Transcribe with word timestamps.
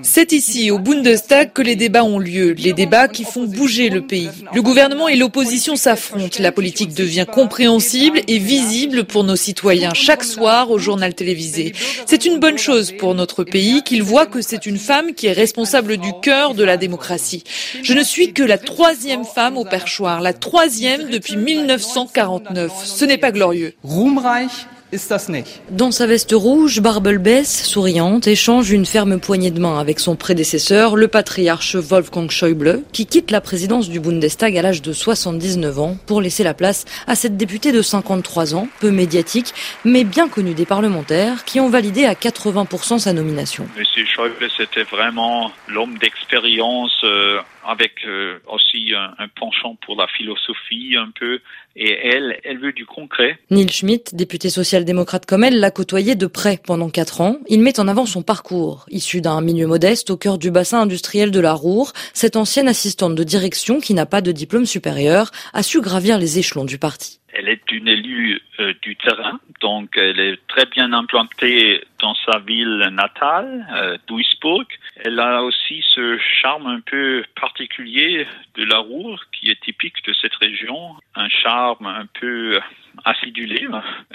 C'est 0.00 0.32
ici, 0.32 0.70
au 0.70 0.78
Bundestag, 0.78 1.52
que 1.52 1.60
les 1.60 1.76
débats 1.76 2.02
ont 2.02 2.18
lieu, 2.18 2.52
les 2.52 2.72
débats 2.72 3.08
qui 3.08 3.24
font 3.24 3.44
bouger 3.44 3.90
le 3.90 4.00
pays. 4.00 4.30
Le 4.54 4.62
gouvernement 4.62 5.06
et 5.06 5.16
l'opposition 5.16 5.76
s'affrontent. 5.76 6.38
La 6.40 6.50
politique 6.50 6.94
devient 6.94 7.26
compréhensible 7.30 8.20
et 8.26 8.38
visible 8.38 9.04
pour 9.04 9.24
nos 9.24 9.36
citoyens 9.36 9.92
chaque 9.92 10.24
soir 10.24 10.70
au 10.70 10.78
journal 10.78 11.12
télévisé. 11.12 11.74
C'est 12.06 12.24
une 12.24 12.38
bonne 12.38 12.56
chose 12.56 12.90
pour 12.92 13.14
notre 13.14 13.44
pays 13.44 13.82
qu'ils 13.82 14.02
voient 14.02 14.24
que 14.24 14.40
c'est 14.40 14.64
une 14.64 14.78
femme 14.78 15.12
qui 15.12 15.26
est 15.26 15.32
responsable 15.32 15.98
du 15.98 16.12
cœur 16.22 16.54
de 16.54 16.64
la 16.64 16.78
démocratie. 16.78 17.44
Je 17.82 17.92
ne 17.92 18.02
suis 18.02 18.32
que 18.32 18.42
la 18.42 18.56
troisième 18.56 19.26
femme 19.26 19.58
au 19.58 19.66
perchoir, 19.66 20.22
la 20.22 20.32
troisième 20.32 21.10
depuis 21.10 21.36
1949. 21.36 22.72
Ce 22.82 23.04
n'est 23.04 23.18
pas 23.18 23.30
glorieux. 23.30 23.74
Dans 25.70 25.90
sa 25.90 26.06
veste 26.06 26.32
rouge, 26.34 26.82
Barbel 26.82 27.16
Bess, 27.16 27.64
souriante, 27.64 28.26
échange 28.26 28.70
une 28.72 28.84
ferme 28.84 29.18
poignée 29.18 29.50
de 29.50 29.58
main 29.58 29.78
avec 29.78 29.98
son 29.98 30.16
prédécesseur, 30.16 30.96
le 30.96 31.08
patriarche 31.08 31.76
Wolfgang 31.76 32.30
Schäuble, 32.30 32.82
qui 32.92 33.06
quitte 33.06 33.30
la 33.30 33.40
présidence 33.40 33.88
du 33.88 34.00
Bundestag 34.00 34.54
à 34.58 34.60
l'âge 34.60 34.82
de 34.82 34.92
79 34.92 35.78
ans 35.78 35.96
pour 36.06 36.20
laisser 36.20 36.44
la 36.44 36.52
place 36.52 36.84
à 37.06 37.14
cette 37.14 37.38
députée 37.38 37.72
de 37.72 37.80
53 37.80 38.54
ans, 38.54 38.68
peu 38.80 38.90
médiatique, 38.90 39.54
mais 39.86 40.04
bien 40.04 40.28
connue 40.28 40.52
des 40.52 40.66
parlementaires, 40.66 41.46
qui 41.46 41.58
ont 41.58 41.70
validé 41.70 42.04
à 42.04 42.12
80% 42.12 42.98
sa 42.98 43.14
nomination. 43.14 43.66
Monsieur 43.78 44.04
Schäuble, 44.04 44.46
c'était 44.54 44.82
vraiment 44.82 45.52
l'homme 45.68 45.96
d'expérience. 45.96 47.00
Euh, 47.04 47.38
avec 47.66 47.92
euh, 48.06 48.38
aussi 48.46 48.92
un, 48.94 49.28
penchant 49.36 49.76
pour 49.84 49.96
la 49.96 50.06
philosophie 50.08 50.96
un 50.96 51.10
peu. 51.18 51.40
Et 51.76 51.90
elle, 51.90 52.38
elle 52.44 52.58
veut 52.58 52.72
du 52.72 52.84
concret. 52.84 53.38
Neil 53.50 53.70
Schmidt, 53.70 54.14
député 54.14 54.50
social-démocrate 54.50 55.26
comme 55.26 55.44
elle, 55.44 55.58
l'a 55.58 55.70
côtoyé 55.70 56.14
de 56.14 56.26
près 56.26 56.58
pendant 56.64 56.90
quatre 56.90 57.20
ans. 57.20 57.38
Il 57.48 57.60
met 57.60 57.80
en 57.80 57.88
avant 57.88 58.04
son 58.04 58.22
parcours. 58.22 58.86
Issu 58.90 59.20
d'un 59.20 59.40
milieu 59.40 59.66
modeste 59.66 60.10
au 60.10 60.16
cœur 60.16 60.38
du 60.38 60.50
bassin 60.50 60.80
industriel 60.80 61.30
de 61.30 61.40
la 61.40 61.54
Roure, 61.54 61.92
cette 62.12 62.36
ancienne 62.36 62.68
assistante 62.68 63.14
de 63.14 63.24
direction 63.24 63.80
qui 63.80 63.94
n'a 63.94 64.06
pas 64.06 64.20
de 64.20 64.32
diplôme 64.32 64.66
supérieur 64.66 65.30
a 65.54 65.62
su 65.62 65.80
gravir 65.80 66.18
les 66.18 66.38
échelons 66.38 66.64
du 66.64 66.78
parti. 66.78 67.21
Elle 67.32 67.48
est 67.48 67.70
une 67.72 67.88
élue 67.88 68.40
euh, 68.60 68.74
du 68.82 68.94
terrain, 68.96 69.40
donc 69.60 69.96
elle 69.96 70.20
est 70.20 70.38
très 70.48 70.66
bien 70.66 70.92
implantée 70.92 71.82
dans 72.00 72.14
sa 72.14 72.38
ville 72.38 72.88
natale, 72.92 73.66
euh, 73.74 73.96
Duisburg. 74.06 74.66
Elle 74.96 75.18
a 75.18 75.42
aussi 75.42 75.82
ce 75.94 76.18
charme 76.18 76.66
un 76.66 76.80
peu 76.80 77.24
particulier 77.40 78.26
de 78.54 78.64
la 78.64 78.78
Roure 78.78 79.24
qui 79.32 79.50
est 79.50 79.60
typique 79.62 80.04
de 80.06 80.12
cette 80.12 80.34
région, 80.34 80.96
un 81.14 81.28
charme 81.28 81.86
un 81.86 82.06
peu 82.20 82.60
acidulée, 83.04 83.66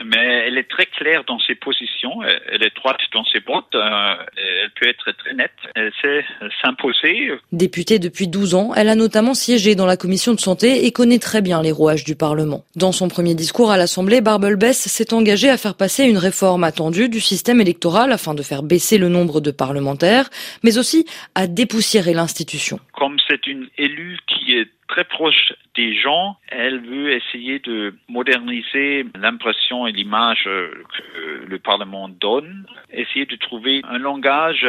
mais 0.03 0.43
elle 0.47 0.57
est 0.57 0.69
très 0.69 0.85
claire 0.85 1.23
dans 1.25 1.39
ses 1.39 1.55
positions, 1.55 2.23
elle 2.23 2.63
est 2.63 2.75
droite 2.75 2.97
dans 3.13 3.25
ses 3.25 3.39
bottes, 3.39 3.75
euh, 3.75 4.15
elle 4.37 4.69
peut 4.71 4.87
être 4.87 5.11
très 5.17 5.33
nette, 5.33 5.51
elle 5.75 5.91
sait 6.01 6.25
s'imposer. 6.61 7.31
Députée 7.51 7.99
depuis 7.99 8.27
12 8.27 8.55
ans, 8.55 8.73
elle 8.75 8.89
a 8.89 8.95
notamment 8.95 9.33
siégé 9.33 9.75
dans 9.75 9.85
la 9.85 9.97
commission 9.97 10.33
de 10.33 10.39
santé 10.39 10.85
et 10.85 10.91
connaît 10.91 11.19
très 11.19 11.41
bien 11.41 11.61
les 11.61 11.71
rouages 11.71 12.03
du 12.03 12.15
Parlement. 12.15 12.63
Dans 12.75 12.91
son 12.91 13.07
premier 13.07 13.35
discours 13.35 13.71
à 13.71 13.77
l'Assemblée, 13.77 14.21
Barbel 14.21 14.55
Bess 14.55 14.77
s'est 14.77 15.13
engagée 15.13 15.49
à 15.49 15.57
faire 15.57 15.75
passer 15.75 16.05
une 16.05 16.17
réforme 16.17 16.63
attendue 16.63 17.09
du 17.09 17.19
système 17.19 17.61
électoral 17.61 18.11
afin 18.11 18.33
de 18.33 18.43
faire 18.43 18.63
baisser 18.63 18.97
le 18.97 19.09
nombre 19.09 19.41
de 19.41 19.51
parlementaires, 19.51 20.29
mais 20.63 20.77
aussi 20.77 21.05
à 21.35 21.47
dépoussiérer 21.47 22.13
l'institution. 22.13 22.79
Comme 22.93 23.17
c'est 23.27 23.47
une 23.47 23.67
élue 23.77 24.17
qui 24.27 24.53
est 24.53 24.67
très 24.87 25.03
proche 25.03 25.53
des 25.75 25.93
gens. 25.95 26.37
Elle 26.49 26.79
veut 26.81 27.11
essayer 27.11 27.59
de 27.59 27.95
moderniser 28.07 29.05
l'impression 29.15 29.87
et 29.87 29.91
l'image 29.91 30.43
que 30.43 31.45
le 31.45 31.59
Parlement 31.59 32.09
donne, 32.09 32.65
essayer 32.91 33.25
de 33.25 33.35
trouver 33.35 33.81
un 33.89 33.97
langage 33.97 34.65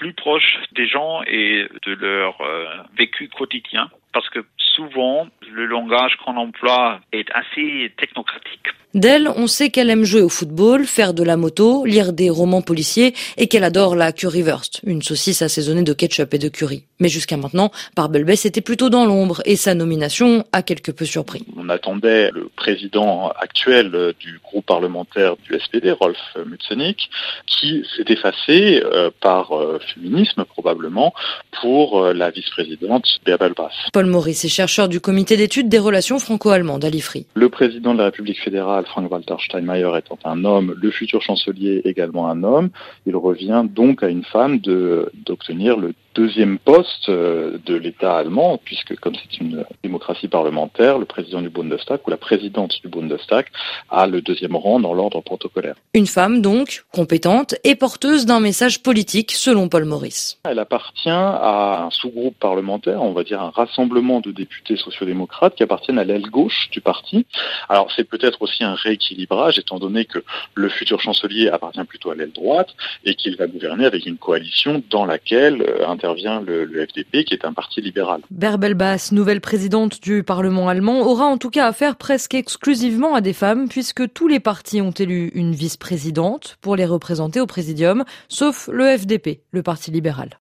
plus 0.00 0.14
proche 0.14 0.58
des 0.72 0.86
gens 0.86 1.22
et 1.26 1.68
de 1.84 1.92
leur 1.92 2.40
euh, 2.40 2.64
vécu 2.96 3.28
quotidien. 3.28 3.90
Parce 4.12 4.28
que 4.30 4.40
souvent, 4.56 5.28
le 5.52 5.66
langage 5.66 6.16
qu'on 6.16 6.36
emploie 6.36 7.00
est 7.12 7.30
assez 7.32 7.92
technocratique. 7.96 8.59
D'elle, 8.92 9.28
on 9.36 9.46
sait 9.46 9.70
qu'elle 9.70 9.88
aime 9.88 10.02
jouer 10.02 10.20
au 10.20 10.28
football, 10.28 10.84
faire 10.84 11.14
de 11.14 11.22
la 11.22 11.36
moto, 11.36 11.84
lire 11.84 12.12
des 12.12 12.28
romans 12.28 12.60
policiers 12.60 13.14
et 13.36 13.46
qu'elle 13.46 13.62
adore 13.62 13.94
la 13.94 14.10
currywurst, 14.10 14.80
une 14.84 15.00
saucisse 15.00 15.42
assaisonnée 15.42 15.84
de 15.84 15.92
ketchup 15.92 16.34
et 16.34 16.38
de 16.38 16.48
curry. 16.48 16.82
Mais 16.98 17.08
jusqu'à 17.08 17.36
maintenant, 17.36 17.70
Barbelbess 17.94 18.46
était 18.46 18.60
plutôt 18.60 18.90
dans 18.90 19.06
l'ombre 19.06 19.42
et 19.44 19.54
sa 19.54 19.74
nomination 19.74 20.44
a 20.52 20.62
quelque 20.62 20.90
peu 20.90 21.04
surpris. 21.04 21.44
On 21.56 21.68
attendait 21.68 22.32
le 22.32 22.50
président 22.56 23.28
actuel 23.40 24.12
du 24.18 24.40
groupe 24.42 24.66
parlementaire 24.66 25.36
du 25.36 25.58
SPD, 25.58 25.92
Rolf 25.92 26.18
Mutzenik, 26.44 27.10
qui 27.46 27.84
s'est 27.96 28.12
effacé 28.12 28.82
euh, 28.84 29.10
par 29.20 29.52
euh, 29.52 29.78
féminisme 29.94 30.44
probablement 30.44 31.14
pour 31.60 32.02
euh, 32.02 32.12
la 32.12 32.30
vice-présidente 32.30 33.06
Bärbel 33.24 33.52
Bass. 33.56 33.72
Paul 33.92 34.06
Maurice 34.06 34.44
est 34.44 34.48
chercheur 34.48 34.88
du 34.88 35.00
comité 35.00 35.36
d'études 35.36 35.68
des 35.68 35.78
relations 35.78 36.18
franco-allemandes 36.18 36.84
à 36.84 36.90
l'IFRI. 36.90 37.26
Le 37.34 37.48
président 37.48 37.94
de 37.94 37.98
la 37.98 38.06
République 38.06 38.42
fédérale 38.42 38.79
Frank-Walter 38.86 39.36
Steinmeier 39.38 39.90
étant 39.96 40.18
un 40.24 40.44
homme, 40.44 40.74
le 40.80 40.90
futur 40.90 41.22
chancelier 41.22 41.82
également 41.84 42.28
un 42.28 42.42
homme, 42.42 42.70
il 43.06 43.16
revient 43.16 43.64
donc 43.68 44.02
à 44.02 44.08
une 44.08 44.24
femme 44.24 44.58
d'obtenir 44.58 45.76
le 45.76 45.94
deuxième 46.14 46.58
poste 46.58 47.08
euh, 47.08 47.58
de 47.66 47.74
l'État 47.74 48.16
allemand, 48.16 48.60
puisque 48.64 48.96
comme 48.96 49.14
c'est 49.14 49.38
une 49.38 49.64
démocratie 49.82 50.28
parlementaire, 50.28 50.98
le 50.98 51.04
président 51.04 51.40
du 51.40 51.50
Bundestag 51.50 52.00
ou 52.06 52.10
la 52.10 52.16
présidente 52.16 52.80
du 52.82 52.88
Bundestag 52.88 53.46
a 53.90 54.06
le 54.06 54.20
deuxième 54.20 54.56
rang 54.56 54.80
dans 54.80 54.94
l'ordre 54.94 55.20
protocolaire. 55.20 55.76
Une 55.94 56.06
femme 56.06 56.42
donc, 56.42 56.84
compétente 56.92 57.54
et 57.64 57.74
porteuse 57.74 58.26
d'un 58.26 58.40
message 58.40 58.82
politique, 58.82 59.32
selon 59.32 59.68
Paul 59.68 59.84
Maurice. 59.84 60.38
Elle 60.44 60.58
appartient 60.58 61.08
à 61.08 61.84
un 61.84 61.90
sous-groupe 61.90 62.38
parlementaire, 62.38 63.02
on 63.02 63.12
va 63.12 63.24
dire 63.24 63.40
un 63.40 63.50
rassemblement 63.50 64.20
de 64.20 64.32
députés 64.32 64.76
sociodémocrates 64.76 65.54
qui 65.54 65.62
appartiennent 65.62 65.98
à 65.98 66.04
l'aile 66.04 66.28
gauche 66.30 66.70
du 66.70 66.80
parti. 66.80 67.26
Alors 67.68 67.90
c'est 67.94 68.04
peut-être 68.04 68.42
aussi 68.42 68.64
un 68.64 68.74
rééquilibrage, 68.74 69.58
étant 69.58 69.78
donné 69.78 70.04
que 70.04 70.22
le 70.54 70.68
futur 70.68 71.00
chancelier 71.00 71.48
appartient 71.48 71.84
plutôt 71.84 72.10
à 72.10 72.14
l'aile 72.14 72.32
droite 72.32 72.74
et 73.04 73.14
qu'il 73.14 73.36
va 73.36 73.46
gouverner 73.46 73.86
avec 73.86 74.06
une 74.06 74.16
coalition 74.16 74.82
dans 74.90 75.04
laquelle 75.04 75.62
euh, 75.62 75.86
intervient 76.00 76.40
le, 76.40 76.66
FDP, 76.86 77.24
qui 77.24 77.34
est 77.34 77.44
un 77.44 77.52
parti 77.52 77.80
libéral. 77.80 78.22
Berbel 78.30 78.74
Bass, 78.74 79.12
nouvelle 79.12 79.40
présidente 79.40 80.00
du 80.00 80.22
Parlement 80.22 80.68
allemand, 80.68 81.02
aura 81.02 81.26
en 81.26 81.36
tout 81.36 81.50
cas 81.50 81.66
affaire 81.66 81.96
presque 81.96 82.34
exclusivement 82.34 83.14
à 83.14 83.20
des 83.20 83.34
femmes, 83.34 83.68
puisque 83.68 84.10
tous 84.12 84.28
les 84.28 84.40
partis 84.40 84.80
ont 84.80 84.92
élu 84.92 85.30
une 85.34 85.54
vice-présidente 85.54 86.56
pour 86.62 86.76
les 86.76 86.86
représenter 86.86 87.40
au 87.40 87.46
présidium, 87.46 88.04
sauf 88.28 88.68
le 88.72 88.96
FDP, 88.96 89.42
le 89.50 89.62
parti 89.62 89.90
libéral. 89.90 90.28